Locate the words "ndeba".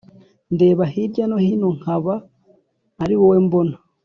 0.53-0.83